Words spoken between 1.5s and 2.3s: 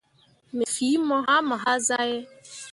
hazahe.